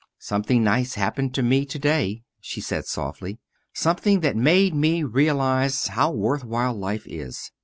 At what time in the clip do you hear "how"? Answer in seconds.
5.89-6.09